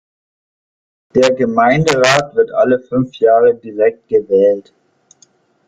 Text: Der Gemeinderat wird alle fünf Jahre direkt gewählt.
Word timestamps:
Der 1.13 1.29
Gemeinderat 1.35 2.33
wird 2.35 2.51
alle 2.53 2.79
fünf 2.79 3.13
Jahre 3.19 3.53
direkt 3.53 4.07
gewählt. 4.07 4.73